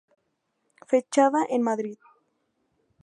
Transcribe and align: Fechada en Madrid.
Fechada 0.91 1.41
en 1.55 1.61
Madrid. 1.67 1.99